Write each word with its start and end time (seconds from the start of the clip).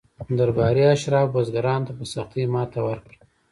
درباري 0.39 0.83
اشرافو 0.95 1.33
بزګرانو 1.33 1.85
ته 1.87 1.93
په 1.97 2.03
سختۍ 2.13 2.43
ماته 2.55 2.79
ورکړه. 2.87 3.17